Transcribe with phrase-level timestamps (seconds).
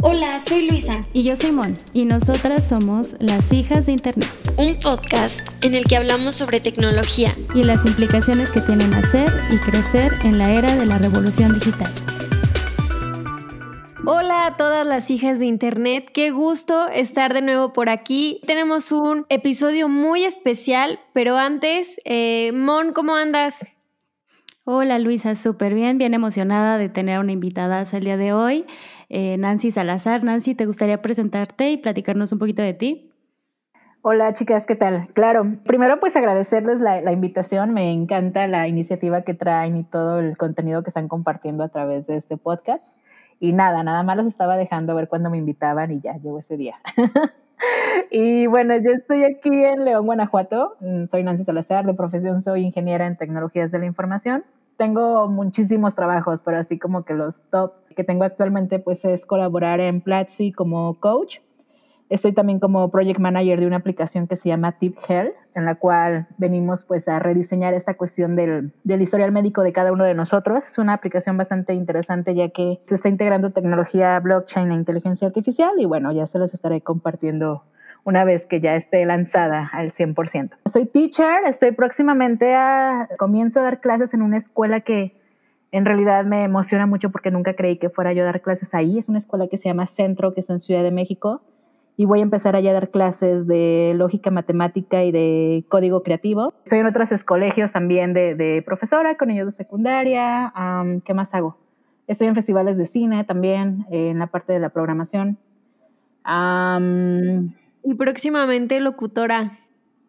[0.00, 1.04] Hola, soy Luisa.
[1.12, 1.74] Y yo soy Mon.
[1.92, 4.28] Y nosotras somos las hijas de Internet.
[4.56, 7.34] Un podcast en el que hablamos sobre tecnología.
[7.52, 11.90] Y las implicaciones que tienen hacer y crecer en la era de la revolución digital.
[14.06, 18.40] Hola a todas las hijas de Internet, qué gusto estar de nuevo por aquí.
[18.46, 23.66] Tenemos un episodio muy especial, pero antes, eh, Mon, ¿cómo andas?
[24.70, 28.66] Hola Luisa, súper bien, bien emocionada de tener una invitada el día de hoy,
[29.08, 30.24] eh, Nancy Salazar.
[30.24, 33.12] Nancy, ¿te gustaría presentarte y platicarnos un poquito de ti?
[34.02, 35.08] Hola chicas, ¿qué tal?
[35.12, 40.20] Claro, primero pues agradecerles la, la, invitación, me encanta la iniciativa que traen y todo
[40.20, 42.96] el contenido que están compartiendo a través de este podcast.
[43.40, 46.56] Y nada, nada más los estaba dejando ver cuando me invitaban y ya llegó ese
[46.56, 46.76] día.
[48.10, 50.76] y bueno, yo estoy aquí en León, Guanajuato.
[50.80, 54.44] Mm, soy Nancy Salazar, de profesión soy ingeniera en tecnologías de la información
[54.78, 59.80] tengo muchísimos trabajos, pero así como que los top que tengo actualmente pues es colaborar
[59.80, 61.40] en Platzi como coach.
[62.08, 65.74] Estoy también como project manager de una aplicación que se llama Tip Health, en la
[65.74, 70.14] cual venimos pues a rediseñar esta cuestión del, del historial médico de cada uno de
[70.14, 70.64] nosotros.
[70.64, 75.72] Es una aplicación bastante interesante ya que se está integrando tecnología blockchain e inteligencia artificial
[75.76, 77.64] y bueno, ya se los estaré compartiendo
[78.04, 80.50] una vez que ya esté lanzada al 100%.
[80.66, 85.18] Soy teacher, estoy próximamente a, comienzo a dar clases en una escuela que
[85.70, 88.98] en realidad me emociona mucho porque nunca creí que fuera yo a dar clases ahí.
[88.98, 91.42] Es una escuela que se llama Centro, que está en Ciudad de México.
[91.96, 96.54] Y voy a empezar allá a dar clases de lógica matemática y de código creativo.
[96.64, 100.52] Estoy en otros colegios también de, de profesora, con niños de secundaria.
[101.04, 101.58] ¿Qué más hago?
[102.06, 105.38] Estoy en festivales de cine también, en la parte de la programación.
[107.82, 109.58] Y próximamente locutora.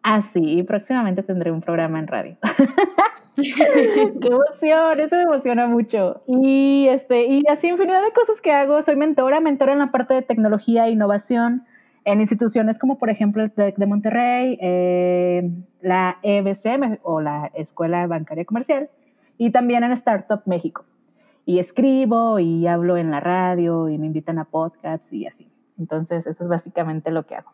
[0.02, 2.36] Ah, sí, próximamente tendré un programa en radio.
[3.36, 5.00] ¡Qué emoción!
[5.00, 6.22] Eso me emociona mucho.
[6.26, 8.80] Y, este, y así infinidad de cosas que hago.
[8.82, 11.64] Soy mentora, mentora en la parte de tecnología e innovación
[12.04, 15.50] en instituciones como por ejemplo el TEC de Monterrey, eh,
[15.82, 18.88] la EBC o la Escuela Bancaria Comercial
[19.38, 20.84] y también en Startup México.
[21.46, 25.48] Y escribo y hablo en la radio y me invitan a podcasts y así.
[25.80, 27.50] Entonces, eso es básicamente lo que hago.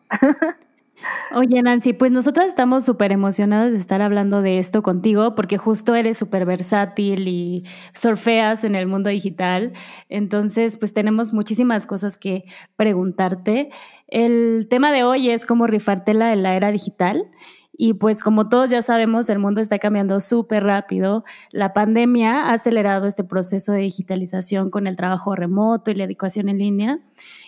[1.35, 5.93] Oye, Nancy, pues nosotras estamos súper emocionadas de estar hablando de esto contigo porque justo
[5.93, 9.73] eres súper versátil y surfeas en el mundo digital.
[10.09, 12.41] Entonces, pues tenemos muchísimas cosas que
[12.75, 13.69] preguntarte.
[14.07, 17.29] El tema de hoy es cómo rifártela la era digital
[17.77, 21.23] y pues como todos ya sabemos, el mundo está cambiando súper rápido.
[21.51, 26.49] La pandemia ha acelerado este proceso de digitalización con el trabajo remoto y la educación
[26.49, 26.99] en línea.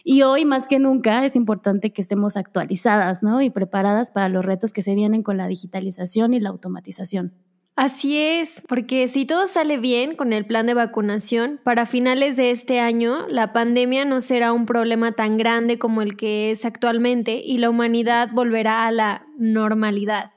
[0.03, 3.41] Y hoy más que nunca es importante que estemos actualizadas ¿no?
[3.41, 7.33] y preparadas para los retos que se vienen con la digitalización y la automatización.
[7.81, 12.51] Así es, porque si todo sale bien con el plan de vacunación, para finales de
[12.51, 17.41] este año la pandemia no será un problema tan grande como el que es actualmente
[17.41, 20.33] y la humanidad volverá a la normalidad.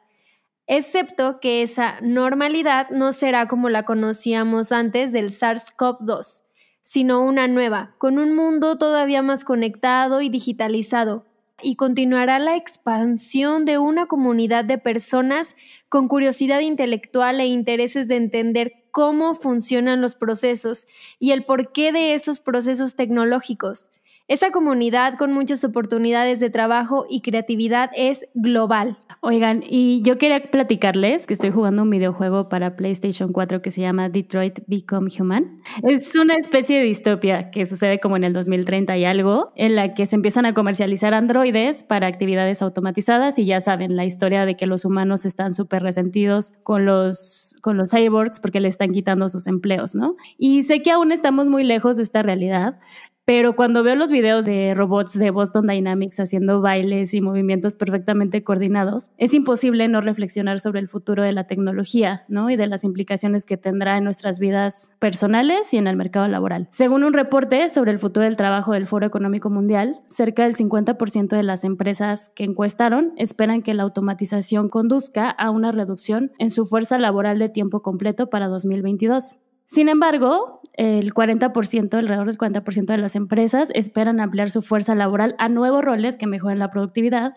[0.69, 6.45] Excepto que esa normalidad no será como la conocíamos antes del SARS-CoV-2,
[6.85, 11.27] sino una nueva, con un mundo todavía más conectado y digitalizado,
[11.63, 15.55] y continuará la expansión de una comunidad de personas
[15.89, 20.87] con curiosidad intelectual e intereses de entender cómo funcionan los procesos
[21.19, 23.91] y el porqué de esos procesos tecnológicos.
[24.33, 28.97] Esa comunidad con muchas oportunidades de trabajo y creatividad es global.
[29.21, 33.83] Oigan, y yo quería platicarles que estoy jugando un videojuego para PlayStation 4 que se
[33.83, 35.61] llama Detroit Become Human.
[35.83, 39.93] Es una especie de distopia que sucede como en el 2030 y algo, en la
[39.93, 44.57] que se empiezan a comercializar androides para actividades automatizadas y ya saben la historia de
[44.57, 49.29] que los humanos están súper resentidos con los con los cyborgs porque le están quitando
[49.29, 50.17] sus empleos, ¿no?
[50.37, 52.81] Y sé que aún estamos muy lejos de esta realidad,
[53.25, 58.43] pero cuando veo los videos de robots de Boston Dynamics haciendo bailes y movimientos perfectamente
[58.43, 62.51] coordinados, es imposible no reflexionar sobre el futuro de la tecnología, ¿no?
[62.51, 66.69] Y de las implicaciones que tendrá en nuestras vidas personales y en el mercado laboral.
[66.73, 71.37] Según un reporte sobre el futuro del trabajo del Foro Económico Mundial, cerca del 50%
[71.37, 76.65] de las empresas que encuestaron esperan que la automatización conduzca a una reducción en su
[76.65, 79.39] fuerza laboral de tiempo completo para 2022.
[79.73, 85.35] Sin embargo, el 40%, alrededor del 40% de las empresas esperan ampliar su fuerza laboral
[85.39, 87.35] a nuevos roles que mejoren la productividad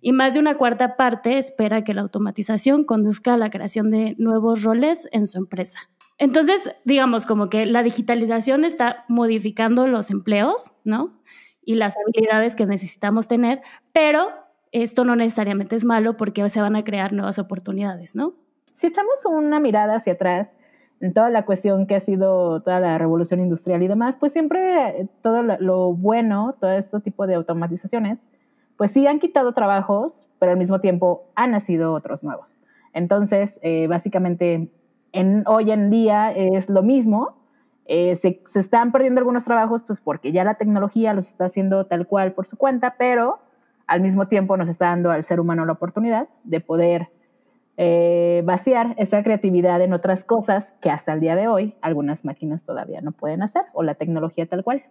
[0.00, 4.16] y más de una cuarta parte espera que la automatización conduzca a la creación de
[4.18, 5.78] nuevos roles en su empresa.
[6.18, 11.20] Entonces, digamos como que la digitalización está modificando los empleos, ¿no?
[11.64, 13.60] Y las habilidades que necesitamos tener,
[13.92, 14.26] pero
[14.72, 18.34] esto no necesariamente es malo porque se van a crear nuevas oportunidades, ¿no?
[18.74, 20.55] Si echamos una mirada hacia atrás,
[21.00, 25.08] en toda la cuestión que ha sido toda la revolución industrial y demás, pues siempre
[25.22, 28.26] todo lo bueno, todo este tipo de automatizaciones,
[28.76, 32.58] pues sí han quitado trabajos, pero al mismo tiempo han nacido otros nuevos.
[32.92, 34.70] Entonces, eh, básicamente,
[35.12, 37.36] en, hoy en día es lo mismo.
[37.84, 41.86] Eh, se, se, están perdiendo algunos trabajos, pues porque ya la tecnología los está haciendo
[41.86, 43.38] tal cual por su cuenta, pero
[43.86, 47.08] al mismo tiempo nos está dando al ser humano la oportunidad de poder
[47.76, 52.64] eh, vaciar esa creatividad en otras cosas que hasta el día de hoy algunas máquinas
[52.64, 54.84] todavía no pueden hacer o la tecnología tal cual.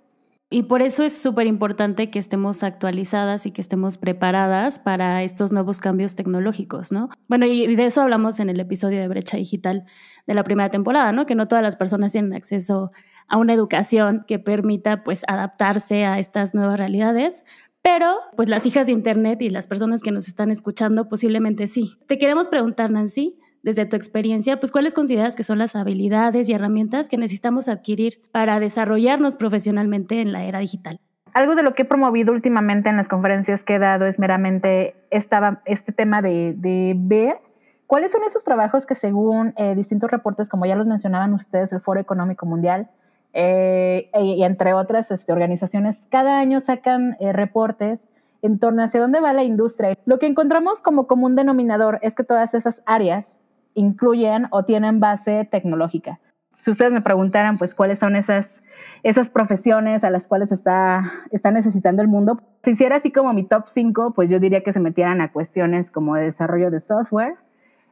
[0.51, 5.51] Y por eso es súper importante que estemos actualizadas y que estemos preparadas para estos
[5.51, 7.09] nuevos cambios tecnológicos, ¿no?
[7.27, 9.85] Bueno, y de eso hablamos en el episodio de Brecha Digital
[10.27, 11.25] de la primera temporada, ¿no?
[11.25, 12.91] Que no todas las personas tienen acceso
[13.27, 17.43] a una educación que permita, pues, adaptarse a estas nuevas realidades,
[17.85, 21.99] pero pues las hijas de Internet y las personas que nos están escuchando posiblemente sí.
[22.07, 26.53] Te queremos preguntar, Nancy, desde tu experiencia, pues cuáles consideras que son las habilidades y
[26.53, 30.99] herramientas que necesitamos adquirir para desarrollarnos profesionalmente en la era digital.
[31.33, 34.95] Algo de lo que he promovido últimamente en las conferencias que he dado es meramente
[35.11, 37.37] este tema de, de, ver
[37.85, 41.81] cuáles son esos trabajos que según eh, distintos reportes, como ya los mencionaban ustedes, el
[41.81, 42.89] Foro Económico Mundial,
[43.37, 48.07] eh, y entre otras este, organizaciones, cada año sacan eh, reportes
[48.41, 49.93] en torno a hacia dónde va la industria.
[50.05, 53.41] Lo que encontramos como común denominador es que todas esas áreas
[53.73, 56.21] incluyen o tienen base tecnológica.
[56.53, 58.63] Si ustedes me preguntaran, pues, cuáles son esas,
[59.03, 63.43] esas profesiones a las cuales está, está necesitando el mundo, si hiciera así como mi
[63.43, 67.35] top 5, pues yo diría que se metieran a cuestiones como de desarrollo de software,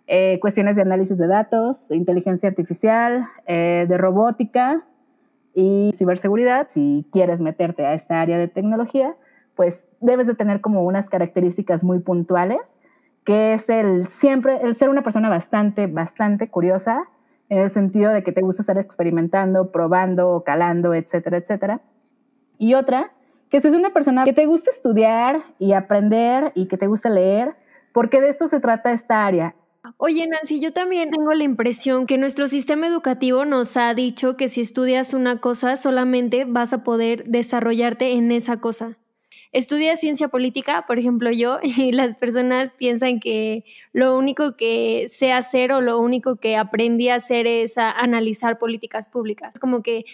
[0.07, 4.85] eh, cuestiones de análisis de datos, de inteligencia artificial, de robótica,
[5.53, 9.15] y ciberseguridad, si quieres meterte a esta área de tecnología,
[9.55, 12.73] pues debes de tener como unas características muy puntuales,
[13.23, 17.03] que es el siempre, el ser una persona bastante, bastante curiosa,
[17.49, 21.81] en el sentido de que te gusta estar experimentando, probando, calando, etcétera, etcétera.
[22.57, 23.11] Y otra,
[23.49, 27.53] que seas una persona que te gusta estudiar y aprender y que te gusta leer,
[27.93, 29.55] porque de esto se trata esta área.
[29.97, 34.47] Oye, Nancy, yo también tengo la impresión que nuestro sistema educativo nos ha dicho que
[34.47, 38.97] si estudias una cosa solamente vas a poder desarrollarte en esa cosa.
[39.51, 45.33] Estudias ciencia política, por ejemplo yo, y las personas piensan que lo único que sé
[45.33, 49.59] hacer o lo único que aprendí a hacer es analizar políticas públicas.
[49.59, 50.05] Como que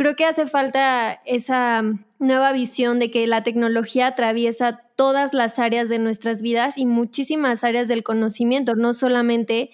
[0.00, 1.82] creo que hace falta esa
[2.18, 7.64] nueva visión de que la tecnología atraviesa todas las áreas de nuestras vidas y muchísimas
[7.64, 9.68] áreas del conocimiento, no solamente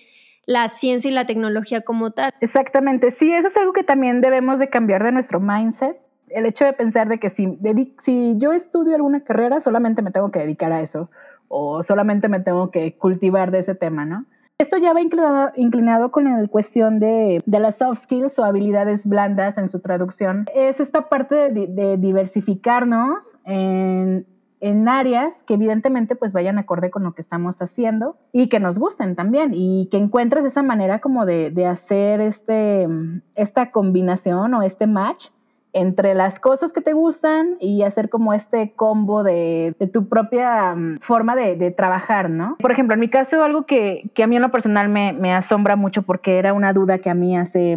[0.44, 2.32] la ciencia y la tecnología como tal.
[2.40, 5.96] Exactamente, sí, eso es algo que también debemos de cambiar de nuestro mindset.
[6.30, 7.56] El hecho de pensar de que si,
[8.02, 11.08] si yo estudio alguna carrera, solamente me tengo que dedicar a eso
[11.46, 14.26] o solamente me tengo que cultivar de ese tema, ¿no?
[14.58, 19.06] Esto ya va inclinado, inclinado con la cuestión de, de, las soft skills o habilidades
[19.06, 20.46] blandas en su traducción.
[20.54, 24.26] Es esta parte de, de diversificarnos en,
[24.60, 28.78] en, áreas que evidentemente pues vayan acorde con lo que estamos haciendo y que nos
[28.78, 32.88] gusten también y que encuentres esa manera como de, de hacer este,
[33.34, 35.28] esta combinación o este match
[35.76, 41.00] entre las cosas que te gustan y hacer como este combo de, tu propia mm,
[41.00, 42.56] forma de, trabajar, ¿no?
[42.58, 46.00] Por ejemplo, en mi caso, algo que, a mí en lo personal me, asombra mucho
[46.00, 47.76] porque era una duda que a mí hace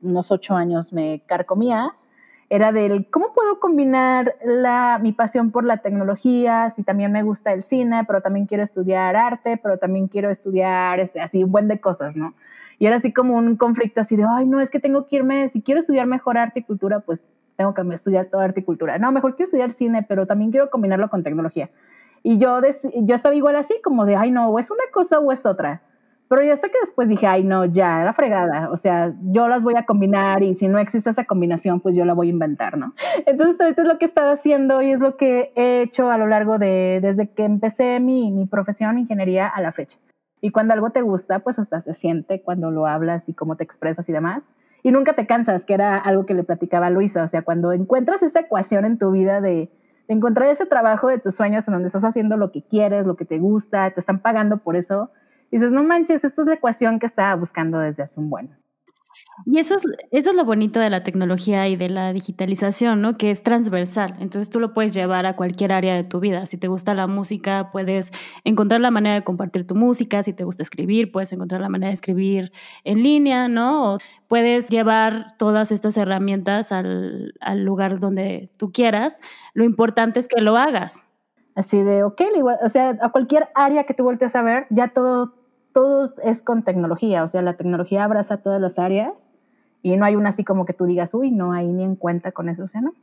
[0.00, 1.92] unos ocho años me carcomía,
[2.48, 7.52] era del cómo puedo combinar la, mi pasión por la tecnología, si también me gusta
[7.52, 11.68] el cine, pero también quiero estudiar arte, pero también quiero estudiar este, así un buen
[11.68, 12.32] de cosas, ¿no?
[12.78, 15.48] Y era así como un conflicto así de, ay, no, es que tengo que irme,
[15.48, 17.24] si quiero estudiar mejor arte y cultura, pues
[17.56, 18.98] tengo que estudiar toda arte y cultura.
[18.98, 21.70] No, mejor quiero estudiar cine, pero también quiero combinarlo con tecnología.
[22.22, 22.60] Y yo,
[22.94, 25.82] yo estaba igual así, como de, ay, no, o es una cosa o es otra.
[26.28, 28.70] Pero ya hasta que después dije, ay, no, ya, era fregada.
[28.70, 32.04] O sea, yo las voy a combinar y si no existe esa combinación, pues yo
[32.04, 32.92] la voy a inventar, ¿no?
[33.26, 36.18] Entonces, ahorita es lo que he estado haciendo y es lo que he hecho a
[36.18, 39.98] lo largo de, desde que empecé mi, mi profesión, ingeniería, a la fecha.
[40.40, 43.64] Y cuando algo te gusta, pues hasta se siente cuando lo hablas y cómo te
[43.64, 44.50] expresas y demás.
[44.82, 47.24] Y nunca te cansas, que era algo que le platicaba a Luisa.
[47.24, 49.70] O sea, cuando encuentras esa ecuación en tu vida de,
[50.08, 53.26] encontrar ese trabajo de tus sueños en donde estás haciendo lo que quieres, lo que
[53.26, 55.10] te gusta, te están pagando por eso,
[55.50, 58.56] dices, no manches, esto es la ecuación que estaba buscando desde hace un buen.
[59.46, 63.16] Y eso es, eso es lo bonito de la tecnología y de la digitalización, ¿no?
[63.16, 64.14] Que es transversal.
[64.18, 66.46] Entonces tú lo puedes llevar a cualquier área de tu vida.
[66.46, 68.10] Si te gusta la música, puedes
[68.44, 70.22] encontrar la manera de compartir tu música.
[70.22, 72.52] Si te gusta escribir, puedes encontrar la manera de escribir
[72.84, 73.98] en línea, ¿no?
[74.26, 79.20] Puedes llevar todas estas herramientas al, al lugar donde tú quieras.
[79.54, 81.04] Lo importante es que lo hagas.
[81.54, 82.20] Así de, ok,
[82.64, 85.34] o sea, a cualquier área que tú voltees a ver, ya todo
[85.78, 89.30] todo es con tecnología, o sea, la tecnología abraza todas las áreas
[89.80, 92.32] y no hay una así como que tú digas, uy, no, ahí ni en cuenta
[92.32, 92.94] con eso, o sea, no.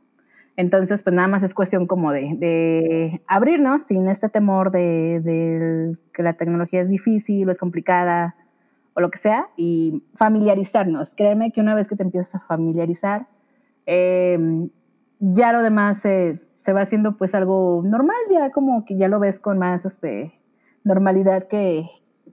[0.58, 6.34] Entonces, pues nada más es cuestión como de, abrirnos sin este temor de, que la
[6.34, 8.34] tecnología es difícil o es complicada
[8.92, 11.14] o lo que sea y familiarizarnos.
[11.14, 13.26] Créeme que una vez que te empiezas a familiarizar,
[13.86, 14.68] em,
[15.18, 16.42] ya lo demás se,
[16.74, 20.34] va haciendo pues algo normal, ya como que ya lo ves con más este,
[20.84, 21.88] normalidad que,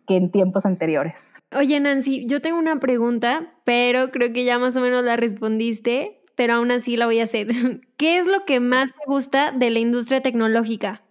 [0.07, 1.33] que en tiempos anteriores.
[1.55, 6.23] Oye, Nancy, yo tengo una pregunta, pero creo que ya más o menos la respondiste
[6.35, 7.47] pero aún así la voy a hacer.
[7.97, 11.01] ¿Qué es lo que más te gusta de la industria tecnológica?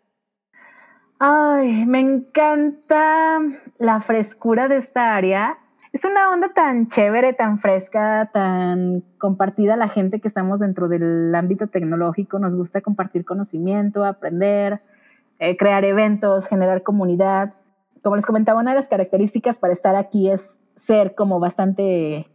[1.18, 3.40] Ay, me encanta
[3.78, 5.58] la frescura de esta área.
[5.92, 11.32] Es una onda tan chévere, tan fresca, tan compartida la gente que estamos dentro del
[11.34, 12.38] ámbito tecnológico.
[12.38, 14.80] Nos gusta compartir conocimiento, aprender,
[15.38, 17.52] eh, crear eventos, generar comunidad.
[18.02, 22.28] Como les comentaba, una de las características para estar aquí es ser como bastante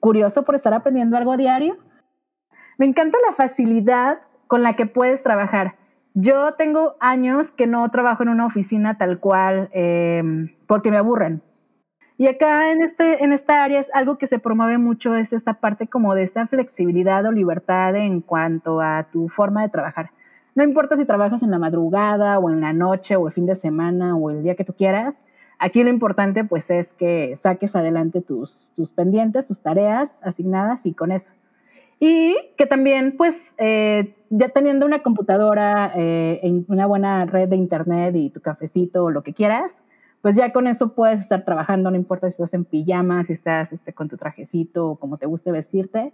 [0.00, 1.76] curioso por estar aprendiendo algo diario.
[2.78, 5.76] Me encanta la facilidad con la que puedes trabajar.
[6.14, 11.42] Yo tengo años que no trabajo en una oficina tal cual em, porque me aburren.
[12.18, 15.54] Y acá en, este, en esta área es algo que se promueve mucho, es esta
[15.54, 20.10] parte como de esa flexibilidad o libertad en cuanto a tu forma de trabajar.
[20.54, 23.54] No importa si trabajas en la madrugada o en la noche o el fin de
[23.54, 25.22] semana o el día que tú quieras,
[25.62, 30.92] Aquí lo importante pues es que saques adelante tus, tus pendientes, tus tareas asignadas y
[30.92, 31.30] con eso.
[32.00, 38.16] Y que también pues eh, ya teniendo una computadora, eh, una buena red de internet
[38.16, 39.78] y tu cafecito o lo que quieras,
[40.20, 43.72] pues ya con eso puedes estar trabajando, no importa si estás en pijama, si estás
[43.72, 46.12] este, con tu trajecito o como te guste vestirte,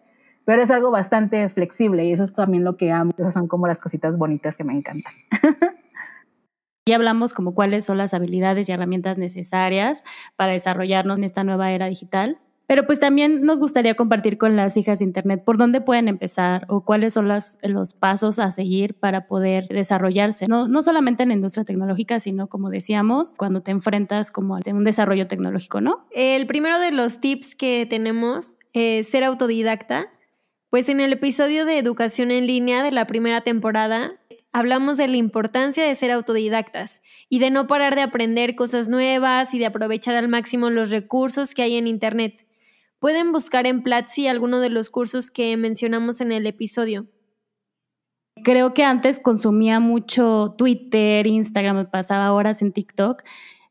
[0.49, 3.67] pero es algo bastante flexible y eso es también lo que amo, esas son como
[3.67, 5.13] las cositas bonitas que me encantan.
[6.89, 10.05] Ya hablamos como cuáles son las habilidades y herramientas necesarias
[10.37, 12.39] para desarrollarnos en esta nueva era digital.
[12.67, 16.65] Pero pues también nos gustaría compartir con las hijas de Internet por dónde pueden empezar
[16.71, 21.29] o cuáles son los, los pasos a seguir para poder desarrollarse, no, no solamente en
[21.29, 26.07] la industria tecnológica, sino como decíamos, cuando te enfrentas como a un desarrollo tecnológico, ¿no?
[26.11, 30.09] El primero de los tips que tenemos es ser autodidacta.
[30.71, 34.21] Pues en el episodio de educación en línea de la primera temporada
[34.53, 39.55] hablamos de la importancia de ser autodidactas y de no parar de aprender cosas nuevas
[39.55, 42.47] y de aprovechar al máximo los recursos que hay en Internet.
[42.99, 47.07] Pueden buscar en Platzi alguno de los cursos que mencionamos en el episodio.
[48.45, 53.23] Creo que antes consumía mucho Twitter, Instagram, pasaba horas en TikTok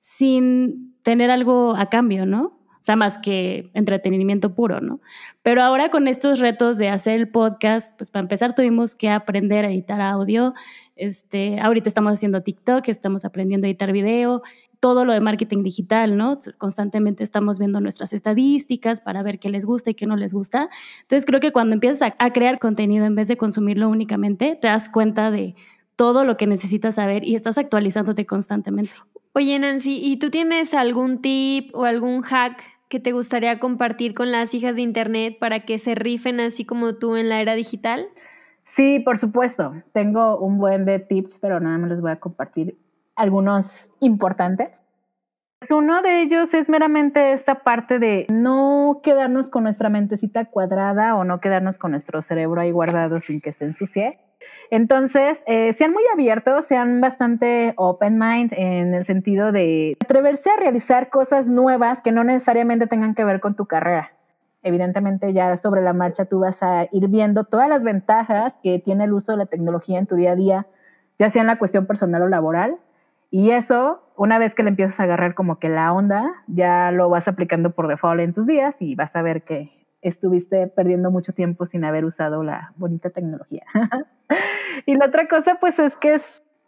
[0.01, 2.56] sin tener algo a cambio, ¿no?
[2.88, 5.00] Sea, más que entretenimiento puro, ¿no?
[5.44, 9.65] Pero ahora con estos retos de hacer el podcast, pues para empezar tuvimos que aprender
[9.65, 10.53] a editar audio.
[10.96, 14.41] Este, ahorita estamos haciendo TikTok, estamos aprendiendo a editar video,
[14.79, 16.39] todo lo de marketing digital, ¿no?
[16.58, 20.70] Constantemente estamos viendo nuestras estadísticas para ver qué les gusta y qué no les gusta.
[21.01, 24.67] Entonces creo que cuando empiezas a, a crear contenido en vez de consumirlo únicamente, te
[24.67, 25.56] das cuenta de
[25.98, 28.91] todo lo que necesitas saber y estás actualizándote constantemente.
[29.34, 34.32] Oye, Nancy, ¿y tú tienes algún tip o algún hack que te gustaría compartir con
[34.32, 38.08] las hijas de Internet para que se rifen así como tú en la era digital?
[38.63, 39.74] Sí, por supuesto.
[39.94, 42.77] Tengo un buen de tips, pero nada más les voy a compartir
[43.15, 44.84] algunos importantes.
[45.70, 51.24] Uno de ellos es meramente esta parte de no quedarnos con nuestra mentecita cuadrada o
[51.24, 54.20] no quedarnos con nuestro cerebro ahí guardado sin que se ensucie.
[54.69, 60.57] Entonces, eh, sean muy abiertos, sean bastante open mind en el sentido de atreverse a
[60.57, 64.12] realizar cosas nuevas que no necesariamente tengan que ver con tu carrera.
[64.63, 69.05] Evidentemente ya sobre la marcha tú vas a ir viendo todas las ventajas que tiene
[69.05, 70.65] el uso de la tecnología en tu día a día,
[71.17, 72.75] ya sea en la cuestión personal o laboral.
[73.29, 77.09] Y eso, una vez que le empiezas a agarrar como que la onda, ya lo
[77.09, 79.76] vas aplicando por default en tus días y vas a ver que
[80.07, 83.63] estuviste perdiendo mucho tiempo sin haber usado la bonita tecnología.
[84.85, 86.15] y la otra cosa, pues, es que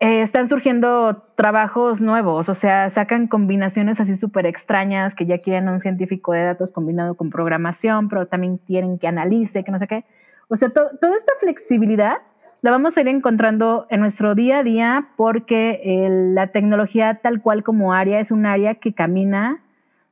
[0.01, 5.67] eh, están surgiendo trabajos nuevos, o sea, sacan combinaciones así súper extrañas que ya quieren
[5.67, 9.88] un científico de datos combinado con programación, pero también quieren que analice, que no sé
[9.88, 10.05] qué.
[10.48, 12.19] O sea, toda esta flexibilidad
[12.62, 17.63] la vamos a ir encontrando en nuestro día a día porque la tecnología tal cual
[17.63, 19.62] como área es un área que camina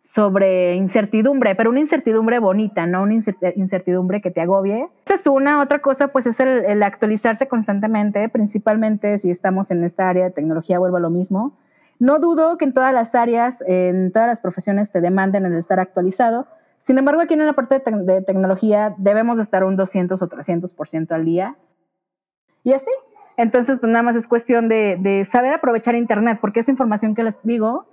[0.08, 4.88] sobre incertidumbre, pero una incertidumbre bonita, no una incertidumbre que te agobie.
[5.06, 5.62] Esa es una.
[5.62, 10.80] Otra cosa, pues, es el, actualizarse constantemente, principalmente si estamos en esta área de tecnología,
[10.80, 11.58] vuelvo a lo mismo.
[12.00, 15.80] No dudo que en todas las áreas, en todas las profesiones te demanden el estar
[15.82, 16.48] actualizado.
[16.80, 21.26] Sin embargo, aquí en la parte de, tecnología debemos estar un 200 o 300% al
[21.26, 21.58] día.
[22.64, 22.92] Y así.
[23.36, 27.24] Entonces, pues nada más es cuestión de, de saber aprovechar Internet, porque esa información que
[27.24, 27.86] les digo,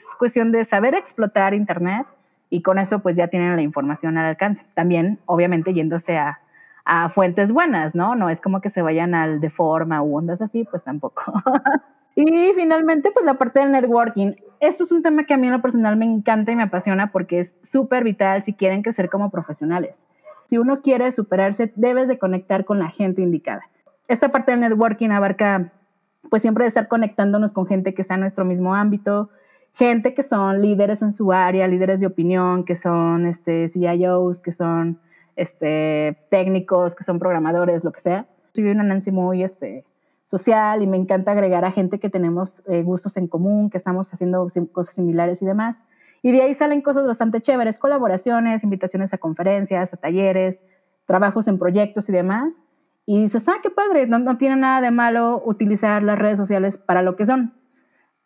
[0.00, 2.06] Es cuestión de saber explotar Internet
[2.48, 4.64] y con eso pues ya tienen la información al alcance.
[4.74, 6.40] También, obviamente, yéndose a,
[6.84, 8.14] a fuentes buenas, ¿no?
[8.14, 11.22] No es como que se vayan al de forma u ondas así, pues tampoco.
[12.16, 14.34] y finalmente, pues la parte del networking.
[14.58, 17.12] Esto es un tema que a mí en lo personal me encanta y me apasiona
[17.12, 20.06] porque es súper vital si quieren crecer como profesionales.
[20.46, 23.62] Si uno quiere superarse, debes de conectar con la gente indicada.
[24.08, 25.72] Esta parte del networking abarca,
[26.28, 29.30] pues siempre de estar conectándonos con gente que sea nuestro mismo ámbito,
[29.72, 34.52] gente que son líderes en su área, líderes de opinión, que son este, CIOs, que
[34.52, 34.98] son
[35.36, 38.26] este, técnicos, que son programadores, lo que sea.
[38.52, 39.84] Soy una Nancy muy este,
[40.24, 44.12] social y me encanta agregar a gente que tenemos eh, gustos en común, que estamos
[44.12, 45.84] haciendo cosas similares y demás.
[46.22, 50.64] Y de ahí salen cosas bastante chéveres, colaboraciones, invitaciones a conferencias, a talleres,
[51.06, 52.62] trabajos en proyectos y demás.
[53.06, 56.78] Y dices, ah, qué padre, no, no tiene nada de malo utilizar las redes sociales
[56.78, 57.54] para lo que son.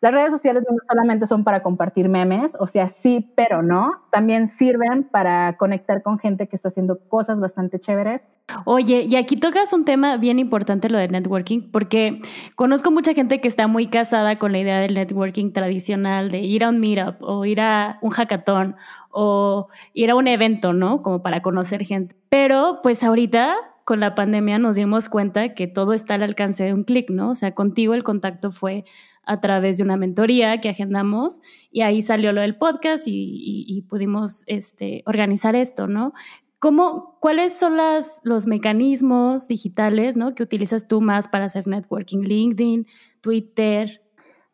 [0.05, 4.03] Las redes sociales no solamente son para compartir memes, o sea, sí, pero no.
[4.11, 8.27] También sirven para conectar con gente que está haciendo cosas bastante chéveres.
[8.65, 12.21] Oye, y aquí tocas un tema bien importante, lo del networking, porque
[12.53, 16.63] conozco mucha gente que está muy casada con la idea del networking tradicional, de ir
[16.63, 18.75] a un meetup o ir a un hackathon
[19.09, 21.01] o ir a un evento, ¿no?
[21.01, 22.15] Como para conocer gente.
[22.29, 26.73] Pero pues ahorita con la pandemia nos dimos cuenta que todo está al alcance de
[26.73, 27.29] un clic, ¿no?
[27.29, 28.83] O sea, contigo el contacto fue
[29.23, 31.39] a través de una mentoría que agendamos
[31.71, 36.13] y ahí salió lo del podcast y, pudimos este, organizar esto, ¿no?
[36.57, 37.77] ¿Cómo, ¿Cuáles son
[38.23, 40.33] los mecanismos digitales ¿no?
[40.33, 42.21] que utilizas tú más para hacer networking?
[42.21, 42.87] LinkedIn,
[43.21, 44.01] Twitter.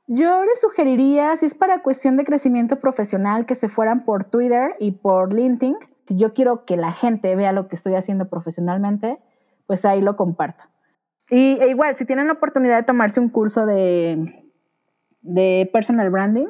[0.08, 4.76] Yo les sugeriría, si es para cuestión de crecimiento profesional, que se fueran por Twitter
[4.78, 5.76] y por LinkedIn.
[6.12, 9.18] Si yo quiero que la gente vea lo que estoy haciendo profesionalmente,
[9.66, 10.62] pues ahí lo comparto.
[11.30, 14.50] Y e igual, si tienen la oportunidad de tomarse un curso de,
[15.72, 16.48] personal branding,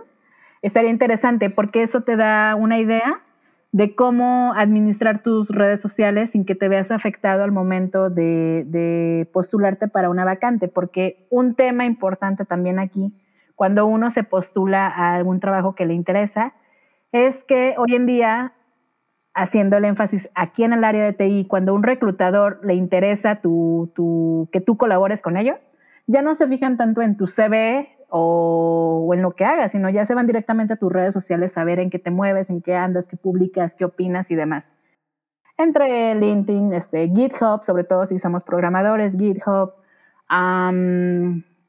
[0.64, 3.22] estaría interesante porque eso te da una idea
[3.72, 9.88] de cómo administrar tus redes sociales sin que te veas afectado al momento de, postularte
[9.88, 13.14] para una vacante, porque un tema importante también aquí,
[13.54, 16.56] cuando uno se postula a algún trabajo que le interesa,
[17.12, 18.54] es que hoy en día,
[19.34, 24.62] haciendo el énfasis aquí en el área de TI, cuando un reclutador le interesa que
[24.62, 25.72] tú colabores con ellos,
[26.08, 30.06] ya no se fijan tanto en tu CV o, en lo que hagas, sino ya
[30.06, 32.76] se van directamente a tus redes sociales a ver en qué te mueves, en qué
[32.76, 34.76] andas, qué publicas, qué opinas y demás.
[35.58, 39.74] Entre LinkedIn, este, GitHub, sobre todo si somos programadores, GitHub,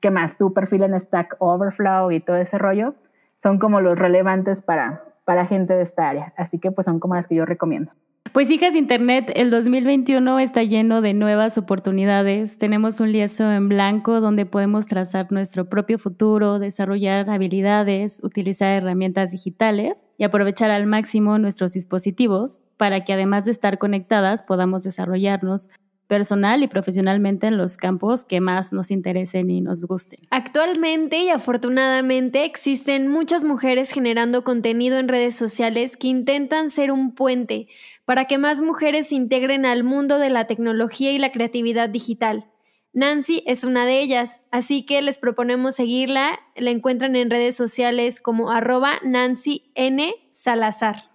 [0.01, 0.37] ¿qué más?
[0.39, 2.95] Tu perfil en Stack Overflow y todo ese rollo,
[3.37, 6.33] son como los relevantes para, para gente de esta área.
[6.37, 7.93] Así que pues son como las que yo recomiendo.
[8.33, 12.57] Pues hijas Internet, el 2021 está lleno de nuevas oportunidades.
[12.57, 19.33] Tenemos un lienzo en blanco donde podemos trazar nuestro propio futuro, desarrollar habilidades, utilizar herramientas
[19.33, 25.69] digitales y aprovechar al máximo nuestros dispositivos para que además de estar conectadas podamos desarrollarnos
[26.13, 30.21] personal y profesionalmente en los campos que más nos interesen y nos gusten.
[30.29, 37.15] Actualmente y afortunadamente existen muchas mujeres generando contenido en redes sociales que intentan ser un
[37.15, 37.67] puente
[38.05, 42.45] para que más mujeres se integren al mundo de la tecnología y la creatividad digital.
[42.93, 46.41] Nancy es una de ellas, así que les proponemos seguirla.
[46.57, 50.13] La encuentran en redes sociales como arroba Nancy N.
[50.29, 51.12] Salazar.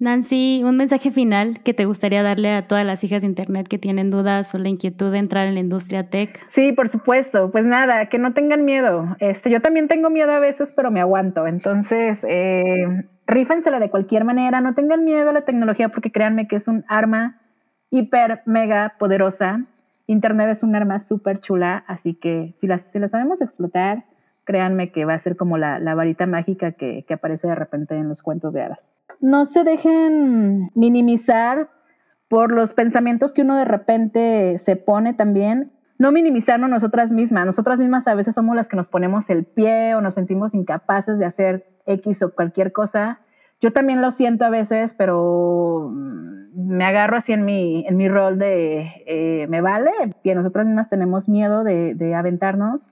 [0.00, 3.78] Nancy, un mensaje final que te gustaría darle a todas las hijas de Internet que
[3.78, 6.38] tienen dudas o la inquietud de entrar en la industria tech.
[6.50, 7.50] Sí, por supuesto.
[7.50, 9.16] Pues nada, que no tengan miedo.
[9.18, 11.48] Este, yo también tengo miedo a veces, pero me aguanto.
[11.48, 12.86] Entonces, eh,
[13.80, 14.60] de cualquier manera.
[14.60, 17.40] No tengan miedo a la tecnología porque créanme que es un arma
[17.90, 19.64] hiper, mega poderosa.
[20.06, 24.04] Internet es un arma súper chula, así que si la si sabemos explotar,
[24.48, 28.08] créanme que va a ser como la, varita mágica que, que, aparece de repente en
[28.08, 28.90] los cuentos de hadas.
[29.20, 31.68] No se dejen minimizar
[32.28, 35.70] por los pensamientos que uno de repente se pone también.
[35.98, 37.44] No minimizarnos nosotras mismas.
[37.44, 41.18] Nosotras mismas a veces somos las que nos ponemos el pie o nos sentimos incapaces
[41.18, 43.20] de hacer X o cualquier cosa.
[43.60, 48.08] Yo también lo siento a veces, pero mm, me agarro así en mi, en mi
[48.08, 49.90] rol de eh, me vale,
[50.24, 52.88] que nosotras mismas tenemos miedo de, de aventarnos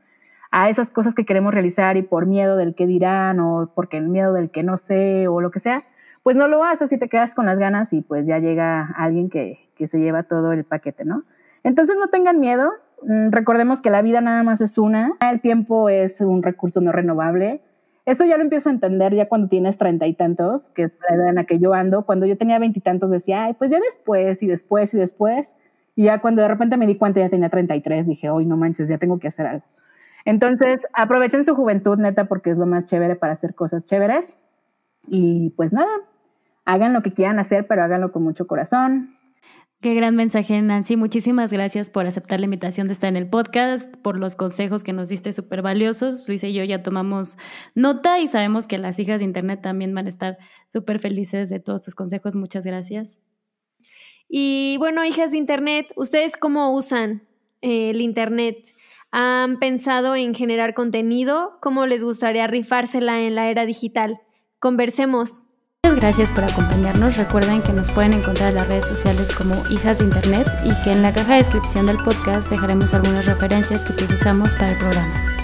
[0.57, 4.09] a esas cosas que queremos realizar y por miedo del que dirán o porque el
[4.09, 5.85] miedo del que no sé o lo que sea,
[6.23, 9.29] pues no lo haces y te quedas con las ganas y pues ya llega alguien
[9.29, 11.25] que, se lleva todo el paquete, ¿no?
[11.63, 12.71] Entonces no tengan miedo,
[13.03, 16.91] mm, recordemos que la vida nada más es una, el tiempo es un recurso no
[16.91, 17.61] renovable.
[18.07, 21.17] Eso ya lo empiezo a entender ya cuando tienes treinta y tantos, que es la
[21.17, 22.07] edad en la que yo ando.
[22.07, 25.55] Cuando yo tenía veintitantos decía, ay, pues ya después y después y después.
[25.97, 28.89] Y ya cuando de repente me di cuenta ya tenía 33, dije, hoy no manches,
[28.89, 29.65] ya tengo que hacer algo.
[30.27, 34.35] Entonces, aprovechen su juventud, neta, porque es lo más chévere para hacer cosas chéveres.
[35.07, 35.93] Y pues nada,
[36.65, 39.17] hagan lo que quieran hacer, pero háganlo con mucho corazón.
[39.81, 40.97] Qué gran mensaje, Nancy.
[40.97, 44.93] Muchísimas gracias por aceptar la invitación de estar en el podcast, por los consejos que
[44.93, 46.27] nos diste súper valiosos.
[46.27, 47.39] Luis y yo ya tomamos
[47.77, 51.61] nota y sabemos que las hijas de Internet también van a estar súper felices de
[51.61, 52.35] todos tus consejos.
[52.35, 53.21] Muchas gracias.
[54.29, 57.23] Y bueno, hijas de Internet, ¿ustedes cómo usan
[57.61, 58.75] eh, el Internet?
[59.13, 61.59] ¿Han pensado en generar contenido?
[61.61, 64.21] ¿Cómo les gustaría rifársela en la era digital?
[64.59, 65.43] Conversemos.
[65.85, 67.17] Muchas gracias por acompañarnos.
[67.17, 70.91] Recuerden que nos pueden encontrar en las redes sociales como Hijas de Internet y que
[70.91, 75.36] en la caja de descripción del podcast dejaremos algunas referencias que utilizamos para el programa.